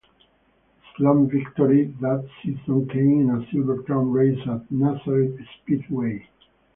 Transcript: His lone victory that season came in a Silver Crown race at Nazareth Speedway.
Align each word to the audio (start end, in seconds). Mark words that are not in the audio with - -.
His 0.73 0.99
lone 1.05 1.29
victory 1.29 1.93
that 2.01 2.27
season 2.41 2.89
came 2.89 3.29
in 3.29 3.39
a 3.39 3.45
Silver 3.51 3.83
Crown 3.83 4.11
race 4.11 4.39
at 4.49 4.71
Nazareth 4.71 5.39
Speedway. 5.61 6.27